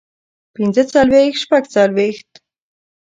پنځۀ 0.53 0.83
څلوېښت 0.91 1.39
شپږ 1.43 1.63
څلوېښت 1.73 2.31